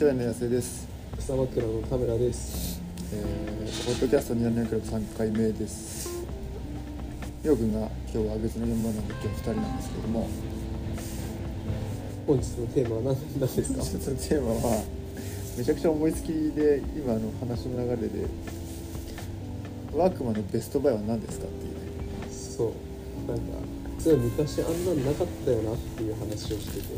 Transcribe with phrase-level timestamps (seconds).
[0.00, 2.80] 白いの野生です、草枕の田村です。
[3.12, 6.24] えー、ポッドキャスト2年クラブ3回目です。
[7.44, 7.80] りょうくんが
[8.10, 10.26] 今日は別の現場なんで今日2人なんですけども。
[12.26, 13.82] 本日のテーマは何何ですか？
[13.82, 14.82] ちょっとテーマは
[15.58, 18.24] めちゃくちゃ思いつきで今の話の流れで
[19.92, 21.80] ワークマンのベストバイは何ですかっていうね。
[22.32, 23.30] そう。
[23.30, 23.44] なんか
[23.98, 26.88] 実は昔あんなんなかったよなっていう話をしてて、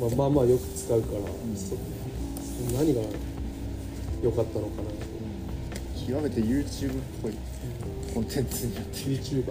[0.00, 1.24] まあ、まあまあよく使うから、ん。
[1.56, 1.74] そ
[2.76, 3.00] 何が
[4.22, 4.88] 良かったのかな。
[4.88, 4.94] と
[6.06, 7.32] 極めて YouTube っぽい
[8.12, 9.44] コンテンツになって YouTuber る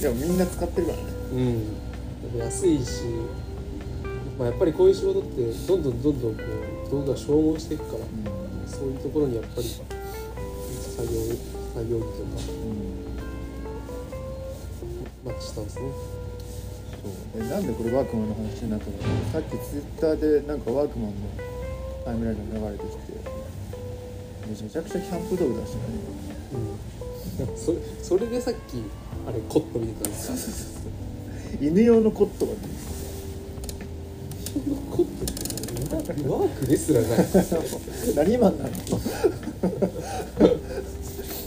[0.00, 1.04] でもみんな使ってるからね。
[1.32, 2.38] うん。
[2.38, 3.02] 安いし、
[4.38, 6.42] まあ、やっぱりこういう仕事ってどんどんどんどんこ
[6.86, 8.04] う道具が消耗していくから、
[8.66, 9.82] そういうところにやっぱり作
[11.02, 11.20] 業
[11.74, 12.12] 作業着とか
[15.24, 16.17] マッチしたんですね
[17.32, 17.42] そう。
[17.42, 21.14] でなんでこれワークマンの話になったかってさっきツイッターでなんかワークマンの
[22.04, 23.12] タイムラインが流れてきて
[24.64, 25.80] めちゃくちゃキャンプ道具だしね
[27.40, 27.56] うん。
[27.56, 28.82] それそれでさっき
[29.26, 30.88] あれコット見てたんですか
[31.60, 32.52] 犬用のコットが
[34.90, 35.24] コット
[35.98, 37.18] ってワークですらない。
[38.16, 38.70] 何マンなの？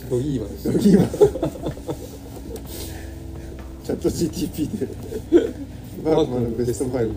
[0.09, 1.08] ドギーマンです今
[3.84, 4.88] チャット GTP で
[6.04, 7.16] ワークマンのベスト5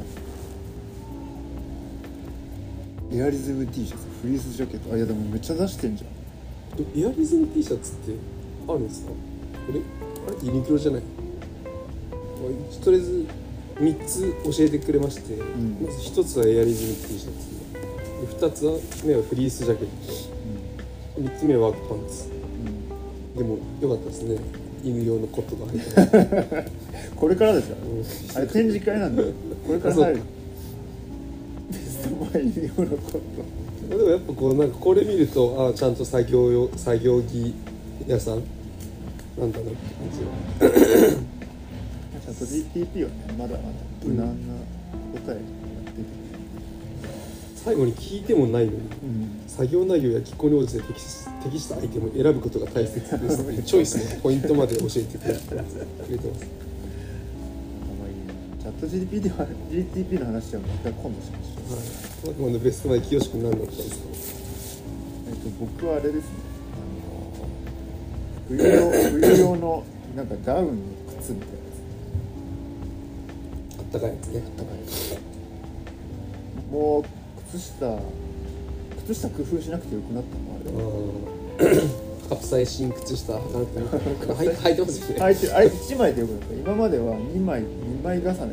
[3.13, 4.93] エアリズム T シャツフリースジャケット。
[4.93, 6.11] あいやでもめっちゃ出してんじゃん。
[7.01, 8.13] エアリズム T シャツって
[8.69, 9.13] あるんですか？
[9.13, 9.17] こ
[9.73, 9.81] れ？
[9.81, 10.47] あれ？
[10.47, 11.01] ユニクロじゃない？
[11.01, 13.27] まあとりあえず
[13.77, 15.39] 3つ教えてくれまして、ん。
[15.81, 17.55] まず1つはエアリズム T シャツ。
[17.73, 19.95] で2つは目はフリースジャケット。
[21.23, 22.29] 3つ目はワークパンツ。
[23.37, 24.39] でも良かったですね
[24.85, 26.71] 犬用のコットが入って
[27.17, 28.37] これからでしょうん。
[28.37, 29.29] あれ展示会なんだよ
[29.67, 30.21] これから入る。
[31.73, 33.21] ベストバイ犬用のコット。
[33.89, 37.55] でもやっぱこうなんかこれ見るとあちゃんと作業用作業着
[38.07, 38.43] 屋さん
[39.39, 40.71] なんだなって感じが
[42.25, 43.59] ちゃんと GTP はねまだまだ
[44.05, 44.33] 無難な
[45.27, 45.35] 答え。
[45.35, 45.39] やってる、
[47.65, 53.41] 最後に聞いてもないのにうん作業内容や気候に応じて適し適したアイテムを選ぶことが大切です。
[53.41, 55.77] っていうチョイスのポイントまで教えてくれてます。
[58.61, 61.85] チャット GTP では GTP の話はまた今度しましょう、はい。
[62.29, 63.97] ワークマンのベストバイ清君何だったんですか
[65.29, 66.31] えっと、僕はあれですね
[66.73, 67.47] あの
[68.49, 69.85] 冬用冬用の
[70.17, 70.73] なんかダウンの
[71.21, 71.65] 靴みたいなや
[73.79, 74.43] あったかいやつね。
[74.87, 77.24] つもう
[77.55, 77.99] 靴下
[79.07, 80.71] 靴下工夫しなくてよくなったのあれ。
[80.75, 81.85] は
[82.29, 84.35] カプサイシン靴下履かなくても。
[84.35, 86.55] はい履いてますよねあいつあいつ1枚でよくなった。
[86.55, 88.51] 今までは2枚2枚重ねとかさ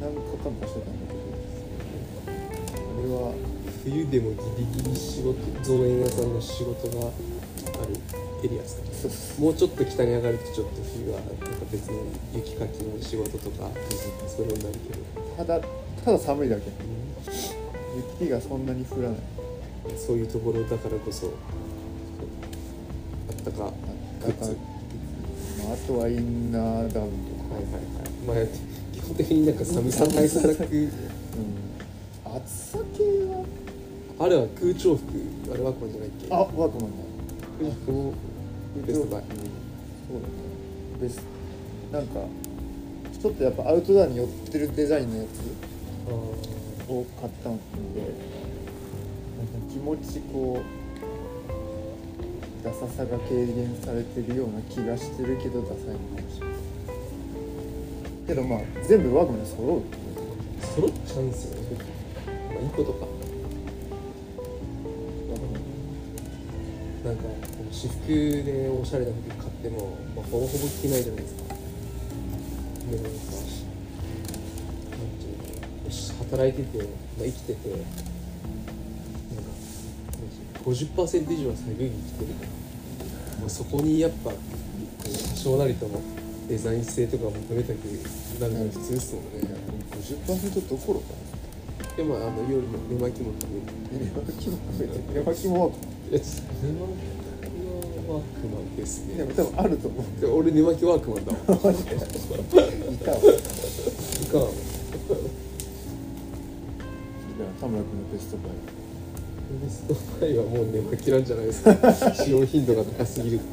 [0.00, 2.34] 何個かかしてたんだけど。
[2.98, 3.32] あれは。
[3.84, 7.10] 冬でもギリギリ仕事造園屋さんの仕事があ
[7.86, 7.96] る
[8.44, 9.14] エリアですかね。
[9.38, 11.94] もうちょっと北に上がるとちょっと冬はなんか別の
[12.34, 13.70] 雪かきの仕事とか
[14.28, 15.66] そういうのになるけど、ただ
[16.04, 16.62] ただ寒いだけ。
[18.20, 19.18] 雪がそんなに降らない。
[19.96, 21.30] そういうところだからこそあ
[23.32, 23.72] ったかだか
[24.26, 24.56] ら、靴
[25.64, 27.54] まあ、あとはインナーダウンとか。
[27.54, 27.84] はいはいはい。
[28.26, 28.36] まあ
[28.92, 30.48] 基本的になんか寒さ対策。
[30.48, 30.90] うん。
[32.36, 33.44] 暑さ系は？
[34.20, 35.02] あれは空調服
[35.52, 36.28] あれワークマンじゃないっけ？
[36.30, 36.96] あワークマンだ。
[37.58, 37.92] 空調服。
[37.92, 38.12] も
[38.86, 40.34] ベストバイそうだね。
[41.00, 41.22] ベス
[41.90, 42.20] なんか
[43.20, 45.79] ちょっとやっぱアウトドアに寄ってるデザインのやつあ
[46.14, 47.62] を買ったんで
[49.38, 50.64] なんか気持ちこう
[52.64, 55.90] ダサさが軽減されてるような気がしてるけどダサいのか
[56.22, 56.56] もしれない
[58.26, 59.82] けどまあ全部ワークマン揃う
[60.74, 61.78] 揃っちゃうんですよね。
[62.26, 63.06] まあいいことか。
[67.04, 67.22] なんか
[67.72, 71.44] 私服でおしゃれな服買っても、まあ、ほぼほぼ着ないじゃないですか。
[72.90, 73.10] でなんか
[76.30, 77.90] 働いてて、まあ、生きててなんかなん
[80.28, 86.00] ていうの50%以上は作業着着てるから、まあ、そこにやっぱこう多少なりとも
[86.48, 87.76] デザイン性とか求めたく
[88.40, 89.30] なるのが普通ですもんね、
[90.26, 91.06] 50%どころか
[91.96, 93.66] でもあの夜の寝巻きも食べる。
[93.92, 97.58] 寝巻きも含めて寝巻きもワークマいやちょっと寝巻き
[98.08, 99.24] はワークマンですね。
[99.24, 100.20] 多分あると思う。
[100.20, 101.94] で俺寝巻きワークマンだわ マジで。
[101.94, 101.98] い
[102.98, 103.18] たわ。
[103.18, 103.30] いかん。
[104.22, 104.44] じゃあ
[107.60, 108.52] 田村君のベストバイ
[109.62, 111.74] ベストバイはもう寝巻きなんじゃないですか？
[112.14, 113.40] 使用頻度が高すぎる。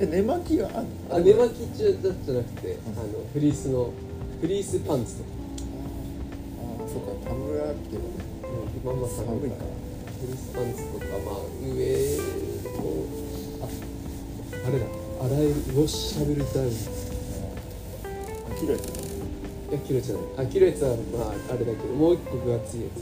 [0.00, 0.68] え寝巻きが
[1.10, 3.90] あ寝巻きじゃじゃなくて、あのフリースの
[4.40, 5.28] フリースパンツとか。
[6.80, 7.76] ああそうか田村家はね。
[8.84, 9.62] まあまあ寒いから。
[10.20, 12.18] フリースパンツとかまあ上
[12.82, 13.04] も
[13.62, 13.68] あ
[14.66, 14.86] あれだ。
[15.24, 16.66] 洗えるウォッシャブルダウン。
[16.68, 16.72] い
[18.50, 18.82] あ綺麗だ
[19.72, 23.00] や切れちゃないあ切れやつはまああれだけどもう一個分厚いやつ。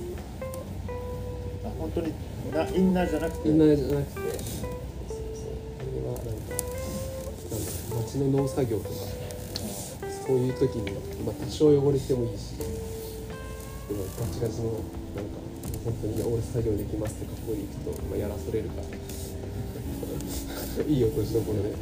[1.67, 2.13] あ本当に
[2.53, 3.49] なインナーじゃなくて？
[3.49, 4.15] インナーじゃなくて。
[4.15, 6.31] そうそうそうこれはなんか
[7.51, 7.67] なんだ
[8.03, 8.95] 街の農作業とか
[10.27, 10.93] そういう時に、
[11.25, 14.71] まあ、多少汚れてもいいしでもガチガチの
[15.17, 15.39] なんか
[15.85, 18.87] 本当に俺作業できますって格好で行くと、まあ、やらされるから。
[20.87, 21.75] いい落としどころで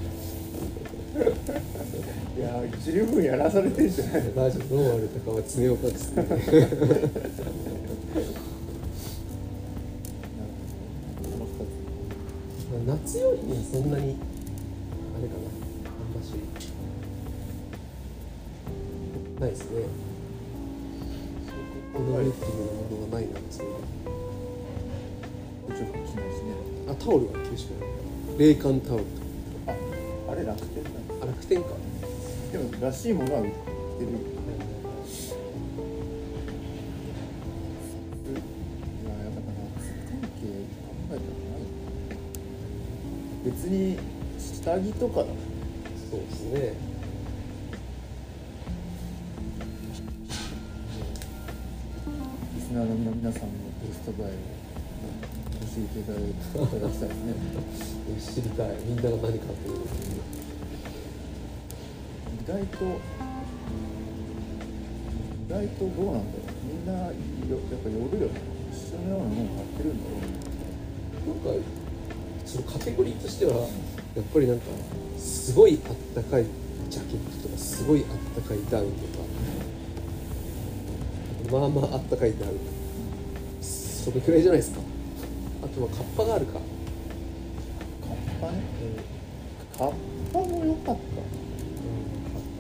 [2.37, 4.35] いや十分やらされてんじゃないの？
[4.35, 6.13] 大丈夫どうあるとかは爪を隠す。
[12.87, 14.17] 夏よりにそんなに
[15.15, 15.41] あれかな。
[15.87, 16.33] あんまし。
[19.41, 19.83] ないですね。
[21.95, 22.57] このリップのも
[23.07, 23.67] のがないなそう。
[23.67, 23.73] いう
[26.91, 27.89] あタオルは厳しくない。
[28.39, 29.05] 冷感タオル
[30.59, 30.91] 楽天だ
[31.23, 31.69] あ楽天か。
[32.53, 33.59] でもらしいものは売ってる。
[33.59, 34.13] い
[39.05, 40.27] ややっぱ夏関係
[40.83, 41.23] 考えたらな
[41.59, 41.63] い
[43.45, 43.99] 別に
[44.39, 45.27] 下着とかだ
[46.11, 46.75] そうですね。
[52.57, 53.49] リスナーの皆さんの
[53.83, 54.37] ベストバイを教
[55.79, 57.29] えていただきたいですね
[58.21, 58.69] 知りたい。
[58.87, 60.38] みんなが何買ってる意
[62.49, 62.85] 外と
[65.49, 66.67] 意外とどうなんだろう。
[66.67, 67.11] みんなよや
[67.77, 68.41] っぱ寄るよね
[68.73, 70.19] 一緒のようなもの買ってるんだろう
[71.29, 71.65] なんか
[72.47, 73.59] そのカテゴリーとしてはや
[74.23, 74.65] っぱりなんか
[75.19, 76.47] すごいあったかい
[76.89, 79.25] ジャケットとかすごいあったかいダウンとか
[81.59, 82.59] まあまああったかいダウン。
[83.63, 84.81] それくらいじゃないですか。
[85.63, 86.63] あとはカッパがあるか、カッ
[88.41, 88.63] パね。
[89.77, 89.93] カッ
[90.33, 91.01] パも良かっカッパ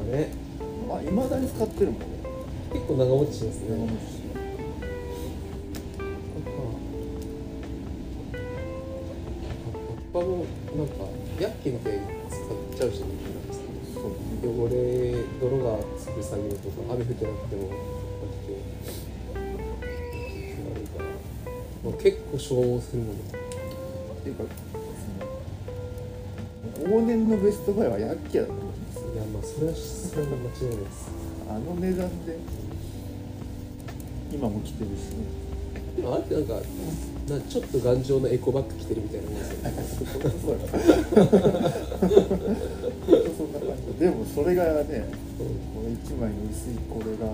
[0.08, 0.30] ね。
[0.90, 2.06] あいまだに使ってるもんね。
[2.72, 3.70] 結構長持ちしますね。
[3.70, 4.18] 長持ち
[9.58, 10.44] カッパも
[10.76, 10.94] なんか
[11.40, 13.66] ヤッケみたいに使っちゃう人もいるんですけ
[14.46, 14.74] ど汚れ
[15.40, 17.74] 泥がつく作業とか雨降ってなくてもこ
[19.34, 19.44] うや
[20.74, 21.04] っから、
[21.84, 23.22] まあ、結構消耗するものっ
[24.22, 24.44] ていうか
[26.78, 28.67] 往年のベストバイはヤッキーだと思うんですよいや
[29.38, 31.06] まあそれはそれは間違いないです。
[31.48, 32.38] あの値段で
[34.32, 35.30] 今も着てるしね。
[35.96, 39.64] でもあれってなんかなちょっと頑丈なエコバッグ着てるみたいなもんですよ。
[39.64, 39.78] ね
[40.42, 40.58] そうよ
[43.38, 45.06] そんな感じでもそれがね
[45.38, 45.44] こ
[45.82, 47.32] の一枚の薄いこれが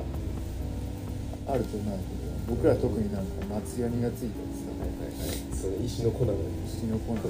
[1.55, 2.05] あるとなると
[2.49, 4.93] 僕ら特になんか松ヤニがついてますよね。
[5.57, 6.35] その石の粉が
[6.67, 7.21] 石の粉が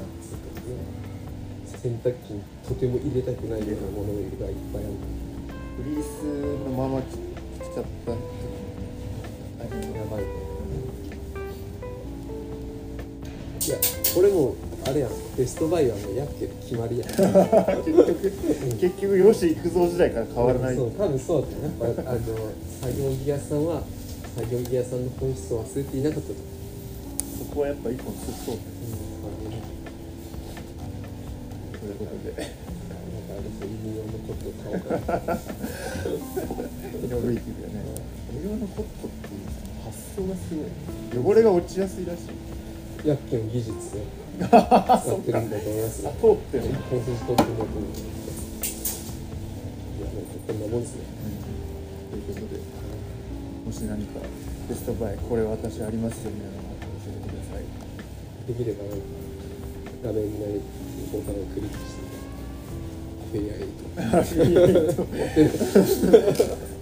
[1.82, 4.94] 洗濯機にとても入れたくないようなものがいっぱいある
[5.76, 6.24] フリース
[6.64, 7.16] のまま着
[7.60, 8.18] 着ちゃった時
[9.60, 10.28] あれやばいね
[13.66, 13.76] いや
[14.14, 14.54] これもう
[14.86, 17.08] あれやんベストバイはもうやっけで決まりやん。
[17.10, 17.24] 結
[17.90, 18.14] 局
[18.78, 20.76] 結局吉幾三時代から変わらない。
[20.76, 21.54] そう多分そうだね。
[21.80, 23.82] やっぱあの作業着屋さんは
[24.36, 26.34] 作業着屋さんの本質を忘れていなかったと。
[27.38, 28.54] そこはやっぱ一本すっそう。
[28.54, 28.60] と
[31.94, 35.38] いうことでなんかあれそう犬用のコットを買おうかな
[36.98, 37.74] イノベーティブだね
[38.32, 39.46] 無料のコットっていう
[39.84, 41.34] 発想がすごい。
[41.34, 43.08] 汚れが落ちやすいらしい。
[43.08, 44.02] やっけの技術で
[44.40, 48.00] 使あってるんだと思いますよ通ってる本筋通ってるんだと思います
[50.00, 50.32] いやなんか。
[50.46, 51.04] こんなもんですね
[52.10, 52.60] ということで
[53.66, 54.20] もし何か
[54.68, 57.64] ベストバイこれ私ありますよみたいなのがあったら教えてください。
[58.48, 59.04] できればなんか
[60.04, 60.60] 画面内
[61.10, 62.04] ボタンをクリックして
[63.96, 64.52] アフェ
[64.84, 64.92] イ
[66.58, 66.68] と